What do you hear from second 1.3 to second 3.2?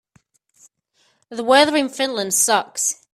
weather in Finland sucks.